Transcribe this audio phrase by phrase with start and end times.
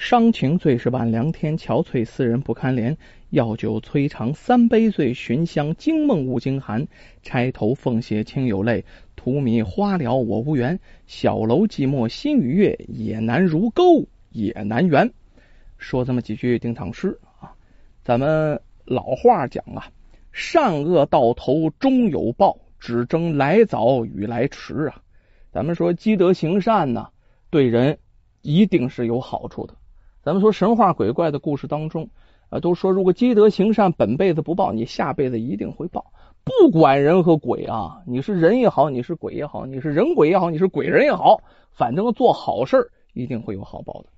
[0.00, 2.96] 伤情最是晚凉天，憔悴思人不堪怜。
[3.28, 6.88] 药酒摧肠三杯醉，寻香惊梦五更寒。
[7.22, 8.82] 钗头凤斜清有泪，
[9.14, 10.80] 荼蘼花了我无缘。
[11.06, 15.12] 小楼寂寞心与月，也难如钩也难圆。
[15.76, 17.52] 说这么几句定场诗啊，
[18.02, 19.92] 咱们老话讲啊，
[20.32, 25.02] 善恶到头终有报，只争来早与来迟啊。
[25.52, 27.10] 咱们说积德行善呢，
[27.50, 27.98] 对人
[28.40, 29.74] 一定是有好处的。
[30.22, 32.10] 咱们说神话鬼怪的故事当中，
[32.50, 36.12] 啊，都说如果积德行善，本辈子不报，你下辈子一定会报。
[36.44, 41.40] 不管人和鬼啊，你是人也好，你是鬼也好，你是人鬼也好，你是鬼人也好，
[41.72, 44.08] 反正做好事一定会有好报的。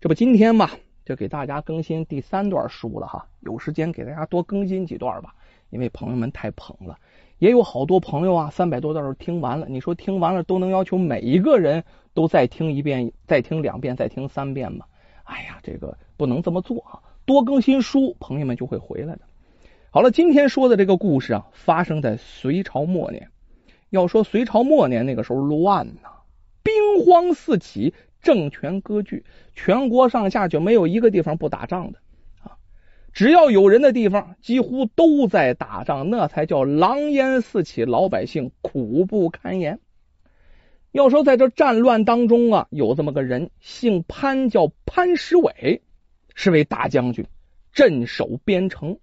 [0.00, 0.70] 这不今天嘛，
[1.04, 3.24] 就给大家更新第三段书了哈。
[3.40, 5.34] 有时间给大家多更新几段吧，
[5.70, 6.98] 因为朋友们太捧了，
[7.38, 14.86] 也有好多朋友啊，三百多段听完了，你说听完了都能要求每一个人都再听一遍，再听两遍，再听三遍吗？
[15.24, 17.00] 哎呀，这个不能这么做啊！
[17.24, 19.22] 多更新书，朋友们就会回来的。
[19.90, 23.28] 好了，今天说的这个故事啊，发生在隋朝末年。
[23.90, 26.10] 要说隋朝末年那个时候乱呐，
[26.62, 31.98] 兵荒四起，政权割据，全国上下就没有一个地方不打仗的
[32.42, 32.56] 啊！
[33.12, 39.78] 只要有人的地方，几乎都在打仗，那才叫狼烟四起，老百姓苦不堪言。
[40.94, 45.82] 要说在这战乱当中啊，有这么个人，姓潘，叫潘石伟，
[46.36, 47.26] 是位大将军，
[47.72, 48.96] 镇守边城。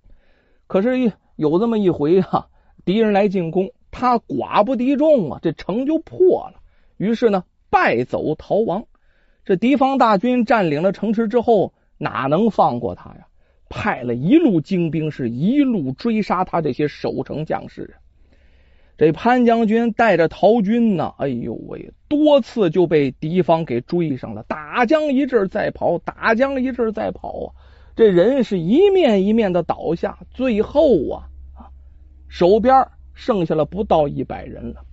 [0.67, 2.47] 可是有这么一回啊，
[2.85, 6.61] 敌人来进攻，他寡不敌众啊，这城就破了。
[6.95, 8.85] 于是呢，败走逃亡。
[9.43, 13.27] 这敌方大军占领了城池之后，哪能放过他呀？
[13.67, 17.97] 派了一路精兵，是一路追杀他这些守城将士。
[19.01, 27.49] 这潘将军带着逃军呢，哎呦喂，多次就被敌方给追上了，打将一阵再跑，打将一阵再跑啊！
[27.95, 31.73] 这人是一面一面的倒下，最后啊啊，
[32.27, 34.85] 手边剩下了不到一百人了。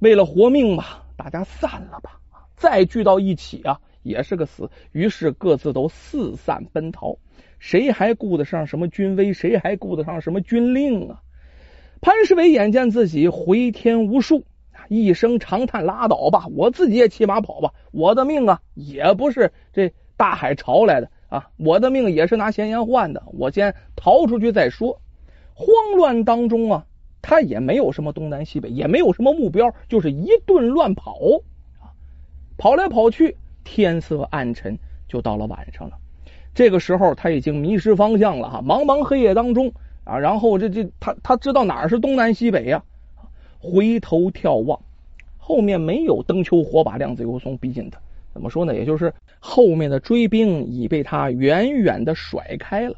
[0.00, 2.18] 为了活命吧，大家散了吧，
[2.56, 4.68] 再聚到一起啊，也是个死。
[4.90, 7.16] 于是各自都四散奔逃，
[7.60, 9.32] 谁还顾得上什么军威？
[9.32, 11.22] 谁还顾得上什么军令啊？
[12.00, 14.44] 潘世伟眼见自己回天无术，
[14.88, 17.72] 一声长叹：“拉倒吧，我自己也骑马跑吧。
[17.90, 23.24] 我的命啊，也不是这大海潮来的啊，我的命也是拿闲言换的。
[23.32, 25.00] 我先逃出去再说。”
[25.54, 26.86] 慌乱当中啊，
[27.20, 31.18] 他也没有什么东南西北，也没有什么目标，就是一顿乱跑
[31.80, 31.90] 啊，
[32.56, 34.78] 跑来跑去，天色暗沉，
[35.08, 35.96] 就到了晚上了。
[36.54, 39.72] 这个时候他已经迷失方向了哈，茫茫黑夜当中。
[40.08, 42.82] 啊，然后这这他他知道哪儿是东南西北呀？
[43.58, 44.80] 回头眺望，
[45.36, 48.00] 后面没有灯球火把亮子油松逼近他。
[48.32, 48.74] 怎么说呢？
[48.74, 52.96] 也就是后面的追兵已被他远远的甩开了。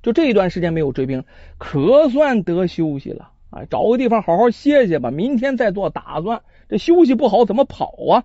[0.00, 1.24] 就这一段时间没有追兵，
[1.58, 3.64] 可算得休息了啊！
[3.68, 6.40] 找个地方好好歇歇吧，明天再做打算。
[6.68, 8.22] 这休息不好怎么跑啊？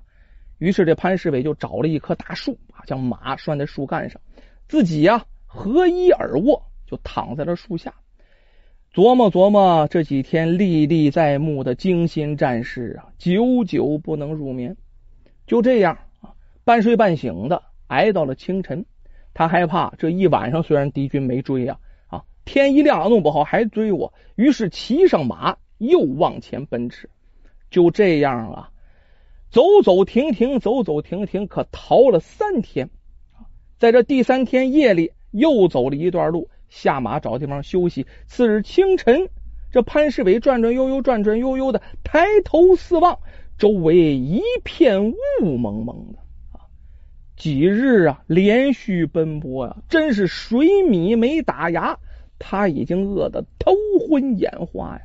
[0.59, 4.21] 于是这潘世伟就找了一棵大树啊，将马拴在树干上，
[4.67, 7.93] 自己呀合衣而卧，就躺在了树下。
[8.93, 14.77] 琢磨琢磨这几天历历在目的惊心战事啊，久久不能入眠。
[15.47, 16.29] 就这样啊，
[16.63, 18.85] 半睡半醒的挨到了清晨。
[19.33, 24.13] 他害怕这一晚上虽然敌军没追啊啊，天一亮弄不好还追我。
[24.35, 27.09] 于是骑上马又往前奔驰。
[27.71, 28.69] 就这样啊，
[29.49, 32.91] 走走停停，走走停停，可逃了三天。
[33.79, 36.47] 在这第三天夜里，又走了一段路。
[36.73, 38.07] 下马找地方休息。
[38.25, 39.29] 次日清晨，
[39.71, 43.19] 这潘世伟转转悠悠，转转悠悠的抬头四望，
[43.59, 46.19] 周围一片雾蒙蒙的
[46.51, 46.65] 啊！
[47.37, 51.99] 几日啊，连续奔波呀，真是水米没打牙，
[52.39, 53.73] 他已经饿得头
[54.09, 55.01] 昏眼花呀，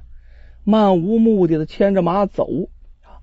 [0.64, 2.48] 漫无目的的牵着马走
[3.02, 3.20] 啊，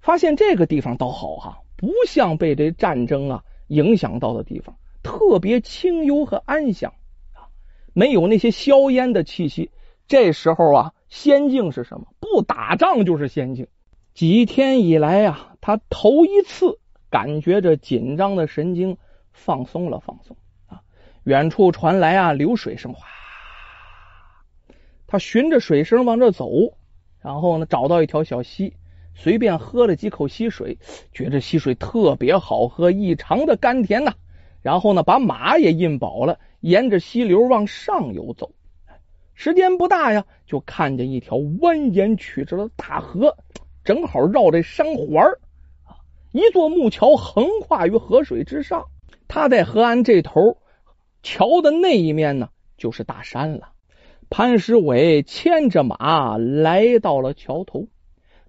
[0.00, 6.92] 发现这个地方倒好哈，不像被这战争啊影响到的地方，特别清幽和安详。
[7.96, 9.70] 没有那些硝烟的气息，
[10.06, 12.08] 这时候啊，仙境是什么？
[12.20, 13.68] 不打仗就是仙境。
[14.12, 16.78] 几天以来啊，他头一次
[17.08, 18.98] 感觉着紧张的神经
[19.32, 20.82] 放松了，放松啊。
[21.24, 23.06] 远处传来啊流水声，哗。
[25.06, 26.50] 他循着水声往这走，
[27.22, 28.74] 然后呢，找到一条小溪，
[29.14, 30.76] 随便喝了几口溪水，
[31.14, 34.12] 觉着溪水特别好喝，异常的甘甜呐。
[34.62, 36.38] 然后呢，把马也印饱了。
[36.60, 38.50] 沿着溪流往上游走，
[39.34, 43.36] 时间不大呀，就看见一条蜿蜒曲折的大河，
[43.84, 45.24] 正好绕着山环
[45.84, 48.86] 啊，一座木桥横跨于河水之上。
[49.28, 50.58] 他在河岸这头，
[51.22, 53.68] 桥的那一面呢，就是大山了。
[54.28, 57.86] 潘石伟牵着马来到了桥头，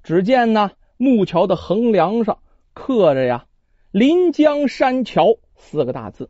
[0.02, 2.40] 只见呢木桥的横梁上
[2.74, 3.46] 刻着呀
[3.92, 6.30] “临江山桥”四个大字。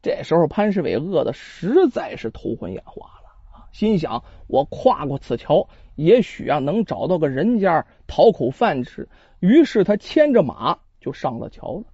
[0.00, 9.08] 这时候潘世伟饿的实在是头昏眼花了啊，心想：我跨过此桥，也许啊能找到个人家讨口饭吃。
[9.38, 11.84] 于是他牵着马就上了桥了。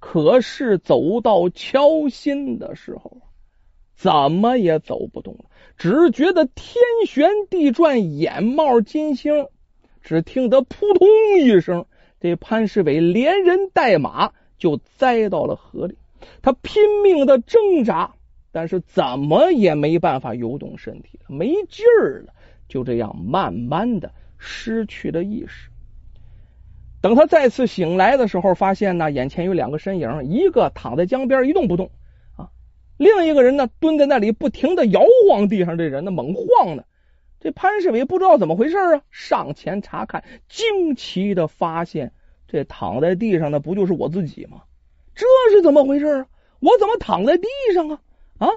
[0.00, 3.22] 可是走到桥心的时候，
[3.94, 5.44] 怎么也走不动了，
[5.76, 9.46] 只觉得天旋地转，眼冒金星。
[10.02, 11.08] 只听得扑通
[11.40, 11.86] 一声，
[12.20, 15.96] 这潘世伟连人带马就栽到了河里。
[16.42, 18.14] 他拼命的挣扎，
[18.52, 22.32] 但是怎么也没办法游动身体，没劲儿了。
[22.66, 25.70] 就这样慢慢的失去了意识。
[27.02, 31.90] 等他再次醒来的时候，发现呢，眼前有两个身影，一个躺在江边一动不动
[32.36, 32.48] 啊，
[32.96, 36.84] 另一个人呢蹲在那里不停的摇晃地上，这人呢猛晃呢。
[37.38, 42.12] 这潘世伟不知道怎么回事啊，上前查看，惊奇的发现
[42.48, 44.62] 这躺在地上的不就是我自己吗？
[45.14, 46.26] 这是怎么回事啊？
[46.60, 48.00] 我怎么躺在地上啊？
[48.38, 48.48] 啊？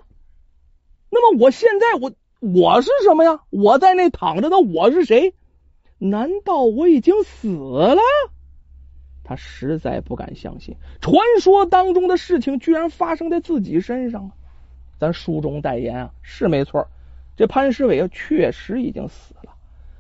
[1.09, 3.41] 那么我现在我我是什么呀？
[3.49, 5.33] 我在那躺着的我是谁？
[5.99, 8.01] 难道我已经死了？
[9.23, 14.31] 他实在不敢相信，传说当中的事情居然发生在自己身上啊！
[14.99, 16.87] 咱书中代言啊，是没错，
[17.35, 19.53] 这潘石伟啊确实已经死了。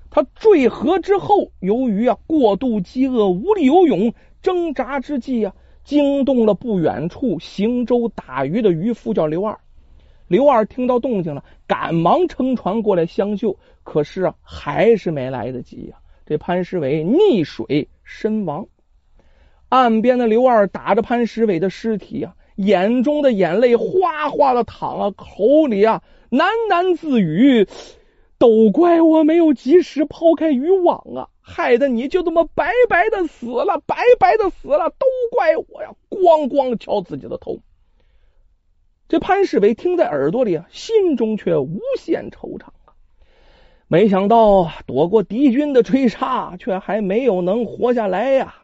[0.09, 5.53] 他坠河之后，由于啊过度饥饿，无力游泳，挣扎之际啊，
[5.87, 9.57] 惊动了不远处行舟打鱼的渔夫，叫刘二。
[10.27, 15.95] 刘二听到动静了，赶忙撑船过来相救，可是啊，还是没来得及呀！
[16.25, 18.67] 这潘石伟溺水身亡。
[19.69, 27.65] 岸边的刘二打着潘石伟的尸体啊，眼中的眼泪哗哗的淌啊，口里啊喃喃自语
[28.39, 37.59] ：“都怪我没有及时抛开渔网啊，害得你就这么白白的死了，白白的死了，都怪我呀！”咣咣敲自己的头。
[39.07, 42.93] 这潘世伟听在耳朵里啊，心中却无限惆怅啊！
[43.87, 48.55] 没想到躲过敌军的追杀，却还没有能活下来呀！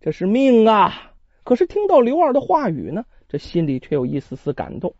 [0.00, 1.12] 这是命啊！
[1.44, 4.94] 可是听到刘二的话语呢，这心里却有一丝丝感动。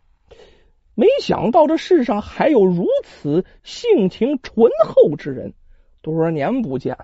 [0.99, 5.53] 没想到这世上还有如此性情醇厚之人。
[6.01, 6.97] 多少年不见，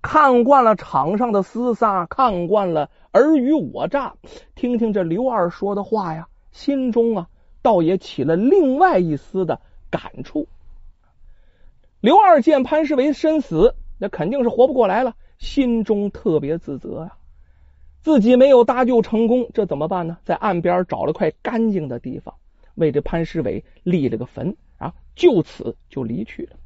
[0.00, 4.14] 看惯了场上的厮杀，看惯了尔虞我诈，
[4.54, 7.28] 听听这刘二说的话呀，心中啊，
[7.60, 9.60] 倒也起了另外一丝的
[9.90, 10.48] 感触。
[12.00, 17.12] 刘二见潘世维身死，那肯定是活不过来了，心中特别自责呀。
[18.00, 20.16] 自己没有搭救成功，这怎么办呢？
[20.24, 22.34] 在岸边找了块干净的地方，
[22.74, 26.56] 为这潘石伟立了个坟啊，就此就离去了。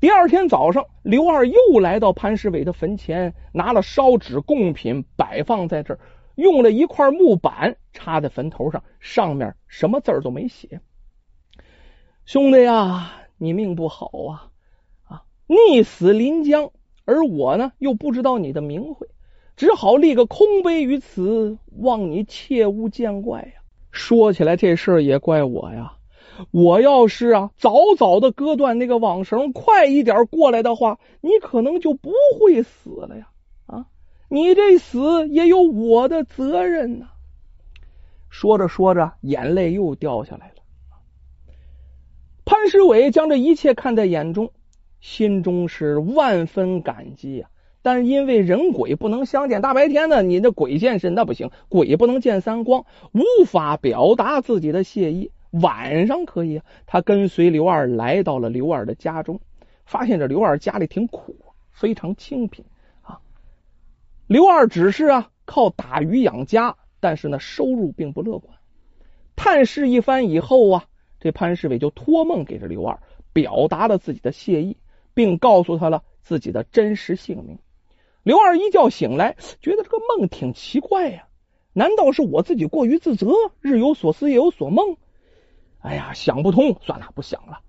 [0.00, 6.00] 第二天早上，刘二又来到潘石伟的坟前，拿了烧纸贡品摆放在这儿，
[6.36, 10.80] 用了一块木板插在坟头上，上面什么字都没写。
[12.24, 14.50] 兄弟呀，你命不好啊
[15.04, 15.24] 啊！
[15.48, 16.70] 溺死临江，
[17.04, 19.08] 而我呢，又不知道你的名讳。
[19.56, 23.59] 只好立个空碑于此，望你切勿见怪呀！
[23.90, 25.94] 说起来，这事儿也怪我呀！
[26.52, 33.28] 我要是啊早早的割断那个网绳，快一点过来的话，你可能就不会死了呀！
[33.66, 33.86] 啊，
[34.28, 37.08] 你这死也有我的责任呐！
[38.30, 40.54] 说着说着，眼泪又掉下来了。
[42.44, 44.52] 潘石伟将这一切看在眼中，
[45.00, 47.50] 心中是万分感激呀。
[47.82, 55.30] 但是因为人鬼不能相见，大白天的你这鬼现身那不行，鬼不能见三光，无法表达自己的谢意。
[55.50, 59.40] 晚上可以，他跟随刘二来到了刘二的家中，
[59.84, 61.36] 发现这刘二家里挺苦，
[61.70, 62.64] 非常清贫
[63.02, 63.18] 啊。
[64.26, 68.54] 刘二只是啊靠打鱼养家，但是呢收入并不乐观。
[69.34, 70.84] 探视一番以后啊，
[71.18, 73.00] 这潘世伟就托梦给这刘二，
[73.32, 74.76] 表达了自己的谢意，
[75.14, 77.58] 并告诉他了自己的真实姓名。
[78.22, 81.28] 刘二一觉醒来，觉得这个梦挺奇怪呀，
[81.72, 84.96] 难道是我自己过于自责，日有所思夜有所梦？
[85.78, 87.60] 哎呀，想不通，算了，不想了，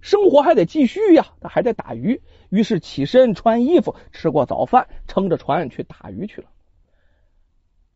[0.00, 2.22] 生活还得继续呀，他还得打鱼。
[2.48, 6.48] 于是起身穿衣服，吃过早饭，撑着船去打鱼去了。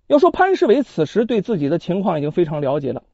[0.07, 3.05] 要说潘世伟此时对自己的情况已经非常了解了，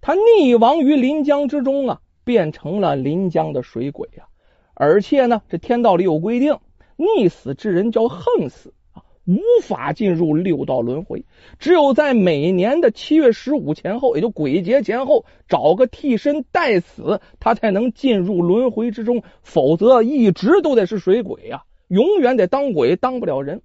[0.00, 4.28] 他溺亡于临江之中啊，变成了临江的水鬼呀，
[4.74, 6.60] 而且呢，这天道里有规定。
[6.96, 11.26] 溺死之人叫横死啊，无法进入六道轮回，
[11.58, 23.60] 只有在每年的七月十五前后，也就鬼节前后，找个替身代死，他才能进入轮回之中，否则一直都得是水鬼呀，永远得当鬼，当不了人。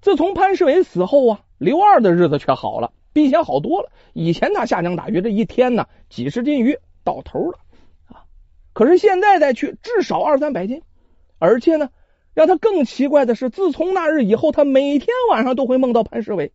[0.00, 3.90] 自从潘世伟死后啊，刘二的日子却好了，比以前好多了。
[4.14, 7.58] 以前他下江打鱼，这一天呢几十斤鱼到头了
[8.06, 8.24] 啊，
[8.72, 10.80] 可是现在再去，至少二三百斤，
[11.38, 11.90] 而且呢。
[12.34, 16.52] 让他更奇怪的是，自从那日以后，他每天晚上都会梦到潘世伟。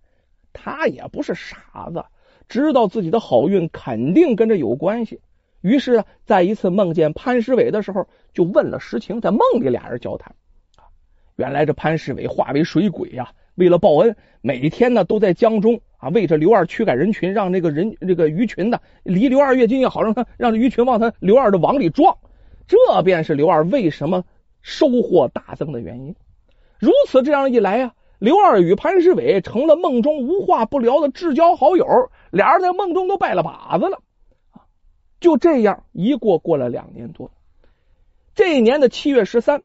[0.58, 2.05] 他也不是傻子，
[2.48, 5.20] 知道自己的好运肯定跟这有关系。
[5.60, 9.20] 于是，在一次梦见潘世伟的时候，就问了实情。
[9.20, 10.34] 在梦里，俩人交谈，
[11.36, 22.17] 原来这潘世伟化为水鬼呀，为了报恩，每天呢都在江中啊为着刘二驱赶人群，让那个人这个鱼群呢离刘二越近越好，让他让这鱼群往他刘二的网里撞。
[22.65, 24.24] 这便是刘二为什么。
[24.65, 26.15] 收获大增的原因，
[26.79, 31.86] 如此这样一来呀，刘二与潘世伟成了梦中无话不聊的至交好友，
[32.31, 34.01] 俩人在梦中都拜了把子了。
[35.19, 37.29] 就这样一过过了两年多，
[38.34, 39.62] 这一年的七月十三，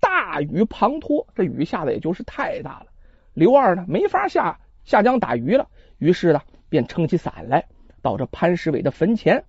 [0.00, 2.86] 大雨滂沱，这雨下的也就是太大了。
[3.34, 5.68] 刘二呢没法下下江打鱼了，
[5.98, 7.66] 于是呢便撑起伞来，
[8.02, 9.44] 到这潘世伟的坟前。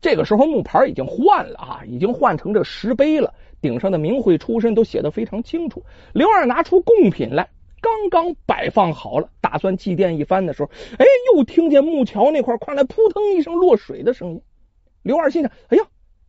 [0.00, 3.34] 这个时候木牌已经换了啊，已经换成这石碑了。
[3.60, 5.82] 顶上的名讳出身都写的非常清楚。
[6.12, 7.48] 刘二拿出贡品来，
[7.80, 14.42] 刚刚摆放好了，打算祭奠一番的时候，哎，又听见木桥那块传来扑腾一声落水的声音。
[15.02, 15.84] 刘二心想：哎呀，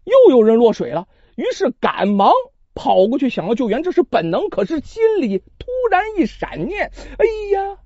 [0.06, 1.08] 又有人落水了。
[1.36, 2.32] 于是赶忙
[2.74, 4.50] 跑过去想要救援，这是本能。
[4.50, 7.78] 可是心里突然一闪念：哎呀，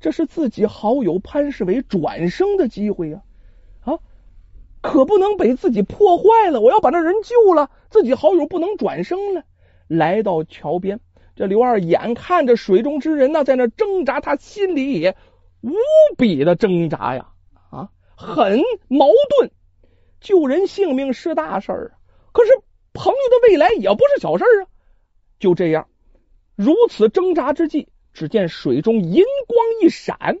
[0.00, 3.22] 这是自己好友潘世伟转生的机会呀！
[4.82, 6.60] 可不能被自己破坏了！
[6.60, 9.44] 我要把那人救了，自己好友不能转生了。
[9.86, 11.00] 来到桥边，
[11.36, 15.16] 这刘二眼看着水中之人呢，在那挣扎，他心里也
[15.60, 15.72] 无
[16.16, 17.28] 比的挣扎呀，
[17.70, 19.06] 啊，很矛
[19.36, 19.50] 盾。
[20.20, 21.94] 救人性命是大事儿，
[22.32, 22.52] 可是
[22.92, 24.66] 朋友的未来也不是小事啊。
[25.38, 25.88] 就这样，
[26.56, 30.38] 如此挣扎之际，只见水中银光一闪，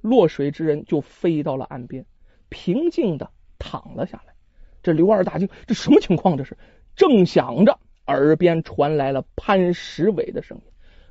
[0.00, 2.06] 落水之人就飞到了岸边，
[2.48, 3.30] 平静的。
[3.58, 4.34] 躺了下来，
[4.82, 6.36] 这刘二大惊，这什么情况？
[6.36, 6.56] 这是
[6.96, 10.64] 正想着，耳边传来了潘石伟的声音：“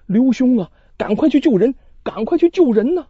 [0.07, 3.07] 刘兄啊，赶快去救人，赶快去救人呐！”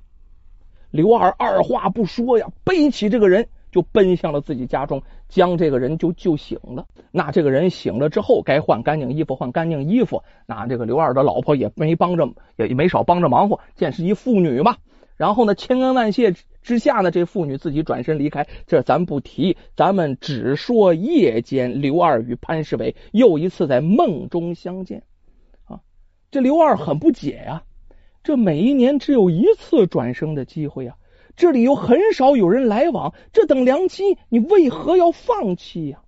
[0.91, 6.88] 刘二二话不说呀，背起这个人就奔向了自己家中，将这个人就救醒了。
[7.12, 10.24] 那这个人醒了之后，该换干净衣服，换干净衣服。
[10.46, 14.77] 那这个刘二的老婆也没帮着，也没少帮着忙活，见是一妇女嘛。
[15.17, 16.34] 然后呢，千恩万谢
[16.68, 18.46] 之下呢，这妇女自己转身离开。
[18.66, 25.04] 这咱不提，咱们只说夜间刘二与潘世伟又一次在梦中相见。
[25.64, 25.80] 啊，
[26.30, 27.64] 这刘二很不解呀，
[28.22, 30.98] 这每一年只有一次转生的机会啊，
[31.38, 36.02] 这里又很少有人来往，这等良机，你为何要放弃呀？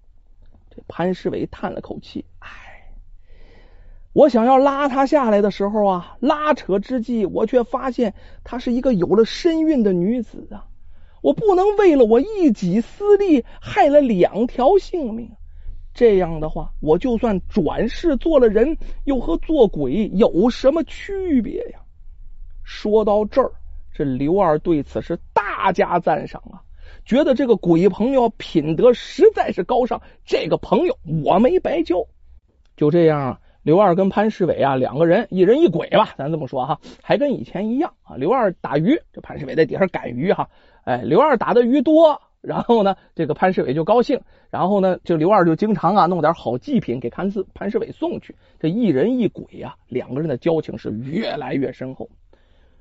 [0.69, 2.25] 这潘世伟叹了口气，
[4.11, 10.65] 我想要拉她下来的时候啊，拉扯之际，我却发现她是一个有了身孕的女子啊！
[11.21, 15.31] 我不能为了我一己私利，害了两条性命。
[15.93, 21.79] 这样的话，我就算转世做了人，又和做鬼有什么区别呀？
[22.63, 23.51] 说到这儿，
[23.93, 26.63] 这刘二对此是大加赞赏啊，
[27.05, 32.07] 觉得这个鬼朋友品德实在是高尚，这个朋友我没白交。
[32.75, 33.39] 就这样啊。
[33.61, 38.15] 刘二跟潘世伟啊，两个人一人一鬼吧，咱这么说哈，还跟以前一样啊。
[38.15, 40.49] 刘二打鱼，这潘世伟在底下赶鱼哈。
[40.85, 48.33] 哎，刘二打的鱼多，然后呢，这个潘世伟就高兴，然后呢，这刘二就经常啊弄点好祭品给潘四潘世伟送去。
[48.59, 52.09] 这一人一鬼呀，两个人的交情是越来越深厚。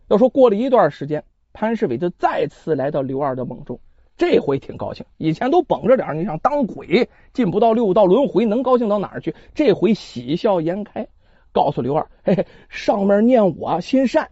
[0.06, 3.80] 要说过了一段时间，潘世伟就再次来到刘二的梦中。
[4.18, 9.34] 这回挺高兴，以前都绷着点，你想当鬼进不到六道轮回，能高兴到哪儿去？
[9.54, 11.06] 这回喜笑颜开，
[11.52, 14.28] 告诉刘二，嘿嘿，上面念我心善，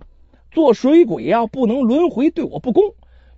[0.51, 2.83] 做水鬼啊不能轮回，对我不公。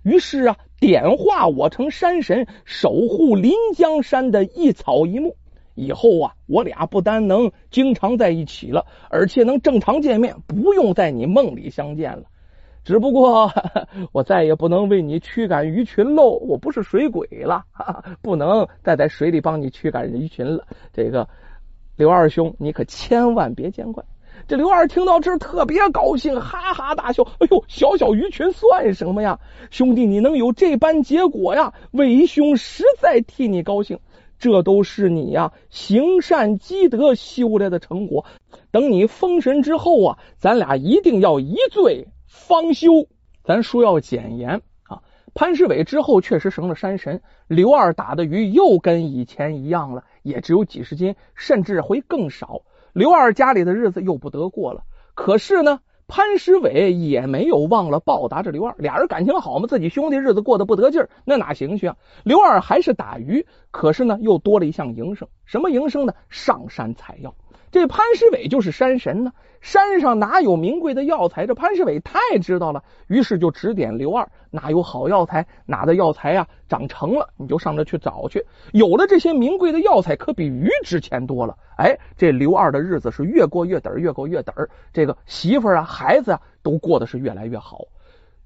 [0.01, 5.35] 于是啊，点化我成山神，守护临江山的一草一木。
[5.75, 12.23] 以后啊，我俩不单能经常在一起了，而且能正常见面，不用在你梦里相见了。
[12.83, 13.51] 只不过
[14.11, 17.63] 我再也不能为你驱赶鱼群喽，我不是水鬼了，
[18.21, 20.65] 不能再在水里帮你驱赶鱼群了。
[20.93, 21.27] 这个
[21.95, 24.03] 刘二兄，你可千万别见怪。
[24.47, 27.23] 这刘二听到这特别高兴，哈哈大笑。
[27.39, 29.39] 哎呦，小小鱼群算什么呀？
[29.69, 31.73] 兄弟，你能有这般结果呀？
[31.91, 33.99] 为兄实在替你高兴。
[34.39, 38.25] 这都是你呀行善积德修来的成果。
[38.71, 43.07] 等你封神之后啊，咱俩一定要一醉方休。
[43.43, 45.01] 咱说要简言啊，
[45.33, 52.61] 潘石伟之后确实成了山神，刘二打的鱼又跟以前一样了，也只有几十斤，甚至会更少。
[52.93, 54.83] 刘二家里的日子又不得过了。
[55.15, 55.79] 可是呢？
[56.11, 61.97] 潘石伟也没有忘了报答这刘二，俩人感情好嘛，自己兄弟日子过得不得劲儿，那哪行去啊？
[62.23, 66.13] 刘二还是打鱼，可是呢，又多了一项营生，什么营生呢？
[66.27, 67.35] 上山采药。
[67.71, 71.45] 这潘石伟就是山神呢，山上哪有名贵的药材？
[71.45, 78.43] 这潘石伟太知道了，于是就指点刘二哪有好药材，哪的药材呀长成了，你就上这去找去。
[78.73, 81.55] 有了这些名贵的药材，可比鱼值钱多了。
[81.77, 84.69] 哎，这刘二的日子是越过越得儿，越过越得儿。
[84.91, 87.85] 这个媳妇啊、孩子啊，都过得是越来越好。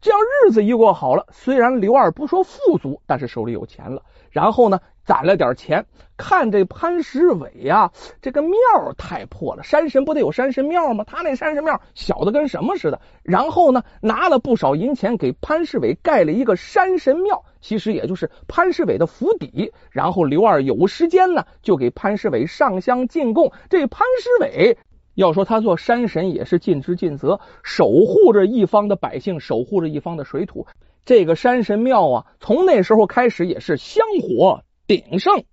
[0.03, 4.03] 这样日子一过好了，虽然刘二不说富足，但是手里有钱了。
[4.31, 5.85] 然后呢，攒了点钱，
[6.17, 7.89] 看这潘石伟呀，
[8.21, 8.51] 这个庙
[8.97, 11.05] 太破了，山神不得有山神庙吗？
[11.07, 12.99] 他那山神庙小的跟什么似的。
[13.23, 19.71] 然后呢，拿了不少银钱给潘石伟盖了一个山神庙，其实也就是潘石伟的府邸。
[19.89, 23.53] 然后刘二有时间呢，就给潘石伟上香进贡。
[23.69, 24.77] 这潘石伟
[25.15, 30.67] 要说他做山神也是尽职尽责，守护着一方的百姓，守护着一方的水土。
[31.05, 35.43] 这个山神庙啊，从那时候开始也是香火鼎盛。